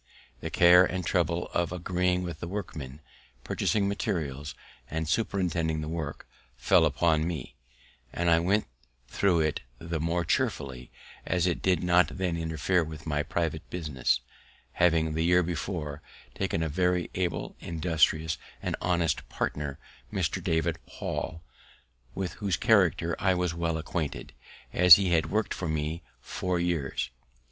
[0.39, 3.01] The care and trouble of agreeing with the workmen,
[3.43, 4.55] purchasing materials,
[4.89, 6.27] and superintending the work,
[6.57, 7.55] fell upon me;
[8.11, 8.65] and I went
[9.09, 10.89] thro' it the more cheerfully,
[11.23, 14.21] as it did not then interfere with my private business,
[14.71, 16.01] having the year before
[16.33, 19.77] taken a very able, industrious, and honest partner,
[20.11, 20.43] Mr.
[20.43, 21.43] David Hall,
[22.15, 24.33] with whose character I was well acquainted,
[24.73, 27.11] as he had work'd for me four years.